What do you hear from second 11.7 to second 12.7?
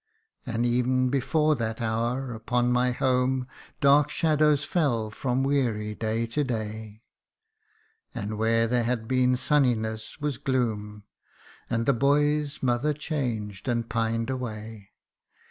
that boy's